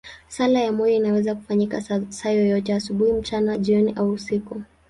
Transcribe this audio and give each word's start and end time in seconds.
Sala 0.27 0.59
ya 0.59 0.71
moyo 0.71 0.95
inaweza 0.95 1.35
kufanyika 1.35 1.81
saa 2.09 2.29
yoyote, 2.29 2.73
asubuhi, 2.73 3.13
mchana, 3.13 3.57
jioni 3.57 3.93
au 3.93 4.11
usiku. 4.11 4.61